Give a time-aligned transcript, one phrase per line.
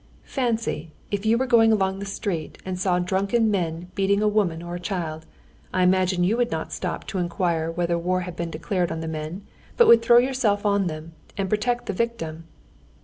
[0.25, 4.63] Fancy, if you were going along the street and saw drunken men beating a woman
[4.63, 8.91] or a child—I imagine you would not stop to inquire whether war had been declared
[8.91, 9.45] on the men,
[9.77, 12.45] but would throw yourself on them, and protect the victim."